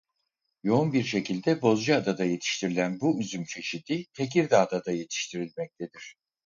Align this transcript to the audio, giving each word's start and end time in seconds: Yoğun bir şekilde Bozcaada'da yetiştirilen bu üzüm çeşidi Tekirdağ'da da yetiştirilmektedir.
Yoğun 0.63 0.93
bir 0.93 1.03
şekilde 1.03 1.61
Bozcaada'da 1.61 2.23
yetiştirilen 2.23 2.99
bu 2.99 3.19
üzüm 3.21 3.43
çeşidi 3.43 4.05
Tekirdağ'da 4.13 4.85
da 4.85 4.91
yetiştirilmektedir. 4.91 6.15